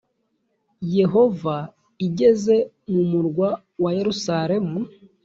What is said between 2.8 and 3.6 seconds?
mu murwa